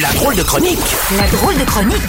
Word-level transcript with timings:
La 0.00 0.12
drôle 0.12 0.34
de 0.34 0.42
chronique 0.42 0.78
La 1.16 1.26
drôle 1.28 1.56
de 1.56 1.64
chronique 1.64 2.02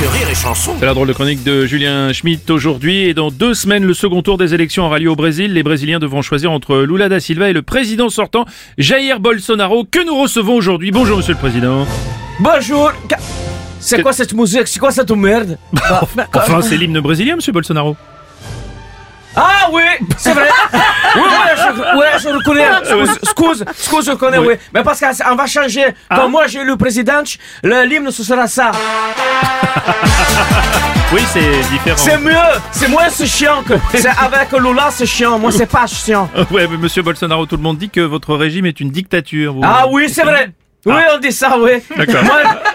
de 0.00 0.06
rire 0.06 0.28
et 0.30 0.34
chanson. 0.34 0.74
C'est 0.78 0.86
la 0.86 0.94
drôle 0.94 1.08
de 1.08 1.12
chronique 1.12 1.42
de 1.44 1.66
Julien 1.66 2.10
Schmitt 2.12 2.48
aujourd'hui 2.50 3.04
et 3.08 3.14
dans 3.14 3.30
deux 3.30 3.52
semaines 3.52 3.84
le 3.84 3.92
second 3.92 4.22
tour 4.22 4.38
des 4.38 4.54
élections 4.54 4.86
aura 4.86 4.98
lieu 4.98 5.10
au 5.10 5.16
Brésil. 5.16 5.52
Les 5.52 5.62
Brésiliens 5.62 5.98
devront 5.98 6.22
choisir 6.22 6.50
entre 6.50 6.78
Lula 6.78 7.08
da 7.10 7.20
Silva 7.20 7.50
et 7.50 7.52
le 7.52 7.60
président 7.62 8.08
sortant 8.08 8.46
Jair 8.78 9.20
Bolsonaro 9.20 9.84
que 9.84 10.04
nous 10.06 10.16
recevons 10.18 10.54
aujourd'hui? 10.54 10.90
Bonjour 10.92 11.18
monsieur 11.18 11.34
le 11.34 11.38
président. 11.38 11.86
Bonjour 12.40 12.92
C'est 13.80 14.00
quoi 14.00 14.12
cette 14.14 14.32
musique? 14.32 14.66
C'est 14.66 14.78
quoi 14.78 14.90
cette 14.90 15.10
merde? 15.10 15.58
Bah, 15.72 16.26
Enfin 16.34 16.62
c'est 16.62 16.76
l'hymne 16.78 17.00
brésilien 17.00 17.36
monsieur 17.36 17.52
Bolsonaro. 17.52 17.96
Ah 19.38 19.68
oui, 19.70 19.82
c'est 20.16 20.32
vrai 20.32 20.48
Oui, 20.72 21.22
oui, 21.22 21.65
ouais, 21.96 22.18
je 22.22 22.28
reconnais 22.28 22.66
Excuse, 23.22 23.64
excuse, 23.68 24.06
je 24.06 24.12
connais, 24.12 24.38
oui, 24.38 24.54
Mais 24.74 24.82
parce 24.82 25.00
qu'on 25.00 25.34
va 25.36 25.46
changer. 25.46 25.86
Quand 26.08 26.28
moi 26.28 26.46
j'ai 26.46 26.64
le 26.64 26.76
président, 26.76 27.22
le- 27.62 27.84
l'hymne 27.84 28.10
ce 28.10 28.22
sera 28.22 28.46
ça. 28.46 28.70
Oui 31.12 31.20
c'est 31.32 31.60
différent. 31.70 31.96
C'est 31.96 32.18
mieux. 32.18 32.34
C'est 32.72 32.88
moins 32.88 33.08
c'est 33.08 33.26
chiant 33.26 33.62
que 33.62 33.74
C'est 33.94 34.08
avec 34.08 34.50
Lula 34.52 34.88
c'est 34.90 35.06
chiant. 35.06 35.38
Moi 35.38 35.52
c'est 35.52 35.66
pas 35.70 35.86
chiant. 35.86 36.28
Ouais 36.50 36.66
mais 36.68 36.76
monsieur 36.76 37.02
Bolsonaro 37.02 37.46
tout 37.46 37.56
le 37.56 37.62
monde 37.62 37.78
dit 37.78 37.90
que 37.90 38.00
votre 38.00 38.34
régime 38.34 38.66
est 38.66 38.80
une 38.80 38.90
dictature. 38.90 39.52
Vous- 39.54 39.60
Ah 39.64 39.86
oui, 39.88 40.08
c'est 40.08 40.22
vrai. 40.24 40.50
Oui, 40.84 40.94
on 41.14 41.18
dit 41.18 41.32
ça, 41.32 41.56
oui. 41.58 41.72
D'accord. 41.96 42.20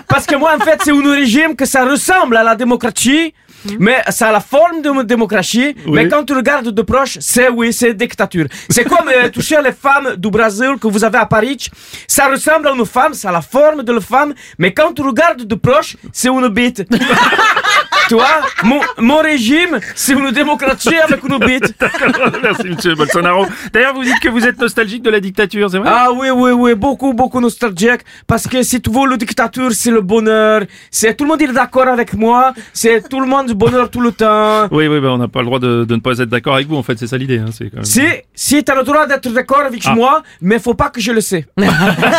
Parce 0.05 0.25
que 0.25 0.35
moi, 0.35 0.51
en 0.57 0.59
fait, 0.59 0.81
c'est 0.83 0.91
un 0.91 1.11
régime 1.13 1.55
que 1.55 1.63
ça 1.65 1.85
ressemble 1.85 2.35
à 2.35 2.43
la 2.43 2.55
démocratie, 2.57 3.33
mais 3.79 4.01
ça 4.09 4.29
a 4.29 4.31
la 4.31 4.39
forme 4.39 4.81
de 4.81 5.03
démocratie. 5.03 5.75
Oui. 5.85 5.93
Mais 5.93 6.07
quand 6.07 6.23
tu 6.23 6.33
regardes 6.33 6.69
de 6.69 6.81
proche, 6.81 7.17
c'est 7.19 7.49
oui, 7.49 7.73
c'est 7.73 7.93
dictature. 7.93 8.45
C'est 8.69 8.83
comme 8.83 9.09
euh, 9.09 9.29
toucher 9.33 9.59
les 9.63 9.71
femmes 9.71 10.15
du 10.17 10.29
Brésil 10.29 10.75
que 10.79 10.87
vous 10.87 11.03
avez 11.03 11.17
à 11.17 11.25
Paris. 11.25 11.69
Ça 12.07 12.27
ressemble 12.27 12.67
à 12.67 12.71
une 12.71 12.85
femme, 12.85 13.13
ça 13.13 13.29
a 13.29 13.31
la 13.31 13.41
forme 13.41 13.83
de 13.83 13.91
la 13.93 14.01
femme, 14.01 14.33
mais 14.57 14.73
quand 14.73 14.93
tu 14.93 15.01
regardes 15.01 15.43
de 15.43 15.55
proche, 15.55 15.97
c'est 16.11 16.29
une 16.29 16.47
bite. 16.49 16.83
tu 18.07 18.15
vois, 18.15 18.41
mon, 18.63 18.81
mon 18.97 19.17
régime, 19.19 19.79
c'est 19.95 20.13
une 20.13 20.31
démocratie 20.31 20.97
avec 20.97 21.23
une 21.23 21.37
bite. 21.39 21.73
Merci 22.43 22.69
monsieur 22.69 22.95
Bolsonaro. 22.95 23.45
D'ailleurs 23.71 23.93
vous 23.93 24.03
dites 24.03 24.19
que 24.19 24.29
vous 24.29 24.45
êtes 24.45 24.59
nostalgique 24.59 25.03
de 25.03 25.09
la 25.09 25.19
dictature, 25.19 25.69
c'est 25.69 25.77
vrai? 25.77 25.89
Ah 25.91 26.09
oui, 26.11 26.29
oui, 26.29 26.51
oui, 26.51 26.75
beaucoup, 26.75 27.13
beaucoup 27.13 27.39
nostalgique. 27.39 28.01
Parce 28.27 28.47
que 28.47 28.63
si 28.63 28.81
tu 28.81 28.89
veux, 28.89 29.07
la 29.07 29.17
dictature, 29.17 29.71
c'est 29.71 29.91
le 29.91 30.01
bonheur. 30.01 30.63
C'est 30.89 31.15
tout 31.15 31.23
le 31.23 31.29
monde 31.29 31.41
est 31.41 31.47
d'accord 31.47 31.87
avec 31.87 32.13
moi. 32.13 32.53
C'est 32.73 33.07
tout 33.07 33.19
le 33.19 33.27
monde 33.27 33.50
du 33.51 33.57
bonheur 33.57 33.89
tout 33.89 34.01
le 34.01 34.11
temps. 34.11 34.67
Oui 34.71 34.87
oui 34.87 34.99
bah, 35.01 35.09
on 35.11 35.17
n'a 35.17 35.27
pas 35.27 35.39
le 35.39 35.45
droit 35.45 35.59
de, 35.59 35.83
de 35.83 35.95
ne 35.95 35.99
pas 35.99 36.17
être 36.19 36.29
d'accord 36.29 36.55
avec 36.55 36.67
vous 36.67 36.75
en 36.77 36.83
fait 36.83 36.97
c'est 36.97 37.07
ça 37.07 37.17
l'idée. 37.17 37.39
Hein, 37.39 37.45
c'est 37.51 37.65
quand 37.69 37.77
même... 37.77 37.85
Si, 37.85 38.01
si 38.33 38.63
t'as 38.63 38.75
le 38.75 38.83
droit 38.83 39.05
d'être 39.07 39.29
d'accord 39.29 39.59
avec 39.65 39.81
Ah. 39.85 39.93
moi, 39.95 40.23
mais 40.41 40.59
faut 40.59 40.73
pas 40.73 40.89
que 40.89 41.01
je 41.01 41.11
le 41.11 41.21
sais. 41.21 41.45
Tu 41.57 41.63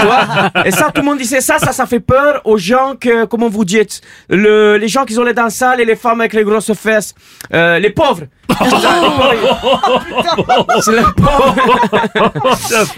vois 0.06 0.50
Et 0.66 0.70
ça, 0.70 0.91
tout 0.94 1.00
le 1.00 1.06
monde 1.06 1.19
disait 1.19 1.41
ça, 1.41 1.58
ça, 1.58 1.72
ça 1.72 1.86
fait 1.86 2.00
peur 2.00 2.41
aux 2.44 2.58
gens 2.58 2.94
que, 3.00 3.25
comment 3.25 3.48
vous 3.48 3.64
dites, 3.64 4.00
le, 4.28 4.77
les 4.77 4.88
gens 4.88 5.05
qui 5.05 5.19
ont 5.19 5.25
les 5.25 5.34
dents 5.34 5.50
sales 5.50 5.80
et 5.80 5.84
les 5.84 5.97
femmes 5.97 6.20
avec 6.20 6.33
les 6.34 6.44
grosses 6.44 6.72
fesses, 6.75 7.14
euh, 7.55 7.78
les 7.78 7.91
pauvres. 7.91 8.25
C'est. 10.81 10.93
C'est 12.56 12.97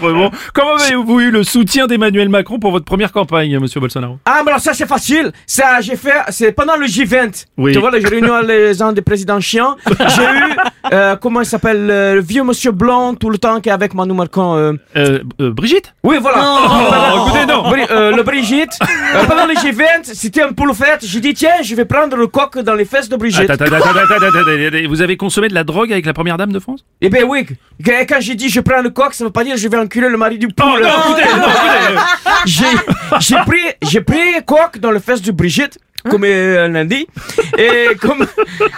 Comment 0.53 0.75
avez-vous 0.75 1.19
eu 1.21 1.31
le 1.31 1.43
soutien 1.43 1.87
d'Emmanuel 1.87 2.29
Macron 2.29 2.59
pour 2.59 2.71
votre 2.71 2.85
première 2.85 3.11
campagne, 3.11 3.57
monsieur 3.59 3.79
Bolsonaro? 3.79 4.17
Ah, 4.25 4.41
mais 4.43 4.51
alors 4.51 4.61
ça, 4.61 4.73
c'est 4.73 4.87
facile. 4.87 5.31
Ça, 5.45 5.81
j'ai 5.81 5.95
fait, 5.95 6.13
c'est 6.29 6.51
pendant 6.51 6.75
le 6.75 6.85
J20. 6.87 7.45
Oui. 7.57 7.73
Tu 7.73 7.79
vois, 7.79 7.91
les 8.45 8.73
gens 8.73 8.91
des 8.91 9.01
présidents 9.01 9.39
chiants. 9.39 9.75
J'ai 9.87 10.23
eu, 10.23 10.55
euh, 10.93 11.15
comment 11.15 11.41
il 11.41 11.45
s'appelle, 11.45 11.87
euh, 11.89 12.15
le 12.15 12.21
vieux 12.21 12.43
monsieur 12.43 12.71
blanc 12.71 13.15
tout 13.15 13.29
le 13.29 13.37
temps 13.37 13.59
qui 13.61 13.69
est 13.69 13.71
avec 13.71 13.93
Manu 13.93 14.13
Marcon. 14.13 14.55
euh. 14.55 14.73
euh, 14.95 15.19
euh, 15.41 15.51
Brigitte? 15.51 15.93
Oui, 16.03 16.17
voilà. 16.21 16.37
Oh, 16.43 17.27
écoutez, 17.27 17.45
non. 17.45 17.63
Bri- 17.69 17.87
euh, 17.91 18.15
le 18.15 18.23
Brigitte. 18.23 18.77
Euh, 18.81 19.23
pendant 19.25 19.45
le 19.45 19.53
J20, 19.53 20.13
c'était 20.13 20.41
un 20.43 20.51
peu 20.53 20.65
le 20.65 20.73
fête. 20.73 20.99
J'ai 21.03 21.19
dit, 21.19 21.33
tiens, 21.33 21.61
je 21.63 21.73
vais 21.75 21.85
prendre 21.85 22.15
le 22.17 22.27
coq 22.27 22.57
dans 22.59 22.73
les 22.75 22.85
fesses 22.85 23.09
de 23.09 23.15
Brigitte. 23.15 23.49
Attends, 23.49 23.65
attends, 23.65 23.75
attends, 23.75 23.89
attends, 23.89 24.15
attends, 24.15 24.39
attends, 24.39 24.67
attends, 24.77 24.89
Vous 24.89 25.01
avez 25.01 25.17
consommé 25.17 25.47
de 25.47 25.53
la 25.53 25.63
drogue 25.63 25.91
avec 25.91 26.05
la 26.05 26.13
première 26.13 26.37
dame 26.37 26.51
de 26.51 26.59
France? 26.59 26.83
Eh 27.01 27.09
ben 27.09 27.23
oui. 27.27 27.45
Qu- 27.45 27.55
Quand 28.07 28.17
j'ai 28.19 28.35
dit 28.35 28.49
je 28.49 28.59
prends 28.61 28.81
le 28.81 28.89
coq, 28.89 29.13
ça 29.13 29.23
veut 29.23 29.29
pas 29.31 29.43
dire 29.43 29.57
je 29.57 29.67
vais 29.67 29.77
enculer 29.77 30.09
le 30.09 30.17
mari 30.17 30.37
du 30.37 30.47
poule. 30.47 30.65
Oh, 30.67 30.79
non, 30.81 30.89
écoutez, 31.13 31.27
non, 31.37 31.45
écoutez. 31.47 32.01
j'ai 32.45 32.65
j'ai 33.19 33.35
pris 33.45 33.59
j'ai 33.81 34.01
pris 34.01 34.43
coq 34.45 34.77
dans 34.79 34.91
le 34.91 34.99
fesses 34.99 35.21
de 35.21 35.31
Brigitte 35.31 35.77
comme 36.09 36.23
euh, 36.23 36.67
lundi 36.67 37.07
et 37.57 37.95
comme 37.99 38.25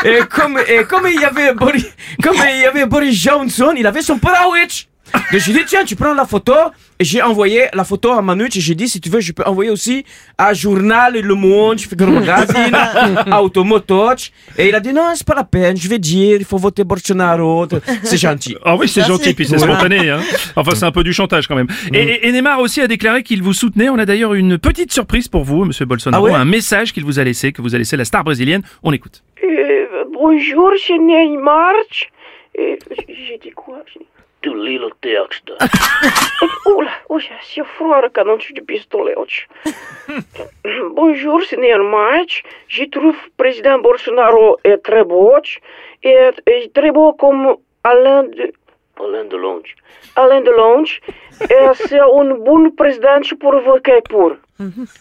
et 0.06 0.20
comme 0.30 0.60
et 0.68 0.84
comme 0.84 1.08
il 1.08 1.20
y 1.20 1.26
avait 1.26 1.54
Boris 1.54 1.86
comme 2.24 2.36
il 2.36 2.62
y 2.62 2.66
avait 2.66 2.86
Boris 2.86 3.16
Johnson 3.16 3.74
il 3.78 3.86
avait 3.86 4.02
son 4.02 4.18
parawitch 4.18 4.88
donc 5.32 5.42
j'ai 5.42 5.54
dit 5.54 5.64
tiens 5.68 5.84
tu 5.86 5.96
prends 5.96 6.14
la 6.14 6.26
photo 6.26 6.54
et 7.00 7.04
j'ai 7.04 7.22
envoyé 7.22 7.66
la 7.74 7.84
photo 7.84 8.12
à 8.12 8.22
Manu 8.22 8.46
et 8.48 8.60
j'ai 8.60 8.76
dit 8.76 8.88
si 8.90 9.00
tu 9.00 9.10
veux 9.10 9.20
je 9.20 9.32
peux 9.32 9.44
envoyer 9.46 9.70
aussi 9.72 10.04
à 10.38 10.54
Journal 10.54 11.14
Le 11.20 11.36
Monde 11.36 11.80
je 11.80 11.88
fais 11.88 11.96
magazine 12.06 12.74
à 13.32 13.42
Automotoch 13.44 14.32
et 14.58 14.70
il 14.70 14.76
a 14.76 14.80
dit 14.80 14.94
non 14.94 15.12
c'est 15.16 15.26
pas 15.28 15.36
la 15.36 15.44
peine 15.44 15.78
je 15.78 15.88
vais 15.88 16.00
dire 16.00 16.38
il 16.40 16.46
faut 16.46 16.58
voter 16.58 16.84
Bolsonaro 16.84 17.68
c'est 18.04 18.18
gentil 18.18 18.56
Ah 18.66 18.76
oui, 18.76 18.88
c'est 18.88 19.06
gentil, 19.06 19.34
puis 19.34 19.46
c'est 19.46 19.58
spontané. 19.58 20.10
Hein. 20.10 20.20
Enfin, 20.56 20.72
c'est 20.76 20.86
un 20.86 20.92
peu 20.92 21.04
du 21.04 21.14
chantage 21.14 21.48
quand 21.48 21.56
même. 21.56 21.68
Et, 21.94 22.00
et- 22.00 22.28
et 22.28 22.32
Neymar 22.32 22.60
aussi 22.60 22.82
a 22.82 22.88
déclaré 22.88 23.24
qu'il 23.24 23.42
vous 23.44 23.54
soutenait. 23.54 23.90
On 23.90 23.98
a 23.98 24.06
d'ailleurs 24.06 24.34
une 24.34 24.58
petite 24.58 24.92
surprise 24.92 25.28
pour 25.28 25.44
vous, 25.44 25.66
monsieur 25.66 25.86
Bolsonaro. 25.86 26.28
Ah 26.28 26.32
ouais 26.32 26.36
un 26.38 26.46
message 26.46 26.94
qu'il 26.94 27.04
vous 27.06 27.20
a 27.20 27.24
laissé, 27.24 27.52
que 27.52 27.62
vous 27.62 27.76
a 27.76 27.78
laissé 27.78 27.96
la 27.98 28.06
star 28.06 28.24
brésilienne. 28.24 28.62
On 28.84 28.92
écoute. 28.92 29.24
Euh, 29.44 30.04
bonjour, 30.14 30.72
c'est 30.86 30.98
Neymar. 30.98 31.74
Et 32.58 32.80
j'ai 33.08 33.38
dit 33.38 33.52
quoi 33.52 33.80
J'ai 33.94 34.00
dit, 34.00 34.06
Tu 34.42 34.50
lis 34.66 34.78
le 34.80 34.90
texte. 35.02 35.50
Oula, 36.66 36.92
oh, 37.10 37.20
j'ai 37.20 37.64
froid 37.76 38.02
le 38.02 38.10
canon 38.10 38.38
du 38.38 38.62
pistolet. 38.62 39.16
bonjour, 40.96 41.42
c'est 41.48 41.58
Neymar. 41.58 42.26
Je 42.68 42.84
trouve 42.86 43.16
le 43.26 43.32
président 43.38 43.80
Bolsonaro 43.80 44.58
est 44.64 44.78
très 44.78 45.04
beau. 45.04 45.34
Et, 46.04 46.16
et 46.48 46.72
très 46.74 46.92
beau 46.92 47.14
comme 47.14 47.56
Alain 47.84 48.24
de... 48.24 48.52
Alain 49.00 49.26
Delonge. 49.26 49.76
Alain 50.16 50.42
Delonge. 50.42 51.02
Et 51.42 51.54
c'est 51.76 52.00
un 52.00 52.34
bon 52.48 52.72
président 52.72 53.22
pour 53.40 53.54
voter 53.62 54.02
pour. 54.10 54.32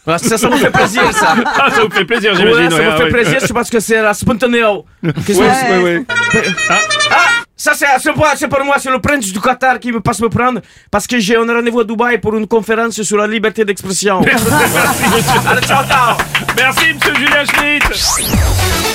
Ah, 0.07 0.19
ça 0.19 0.37
ça 0.37 0.51
me 0.51 0.57
fait 0.57 0.71
plaisir 0.71 1.03
ça 1.15 1.35
Ah, 1.47 1.71
ça 1.71 1.83
vous 1.83 1.91
fait 1.91 2.05
plaisir, 2.05 2.33
Ouais, 2.33 2.37
j'imagine. 2.37 2.71
ça 2.71 2.77
ouais, 2.79 2.85
me 2.93 2.97
fait 2.99 3.05
ouais. 3.05 3.11
plaisir, 3.11 3.41
c'est 3.41 3.55
parce 3.55 3.71
que 3.71 3.81
c'est 3.81 4.03
la 4.03 4.13
spontanéo. 4.13 4.85
Qu'est-ce 5.27 5.39
que 5.39 5.83
Ouais, 5.83 5.83
ouais. 5.83 6.05
Ah, 6.69 6.79
ça, 7.59 7.73
c'est 7.75 8.13
pour 8.13 8.65
moi, 8.65 8.75
c'est 8.79 8.91
le 8.91 8.99
prince 9.01 9.33
du 9.33 9.41
Qatar 9.41 9.79
qui 9.81 9.91
me 9.91 10.01
passe 10.01 10.21
me 10.21 10.29
prendre 10.29 10.61
parce 10.91 11.07
que 11.07 11.19
j'ai 11.19 11.37
un 11.37 11.47
rendez-vous 11.47 11.81
à 11.81 11.85
Dubaï 11.85 12.19
pour 12.19 12.37
une 12.37 12.47
conférence 12.47 13.01
sur 13.01 13.17
la 13.17 13.27
liberté 13.27 13.65
d'expression. 13.65 14.21
Merci, 14.21 14.45
monsieur. 15.15 15.41
Merci, 16.57 16.93
monsieur 16.93 17.15
Julien 17.15 17.45
Schmitt. 17.47 18.86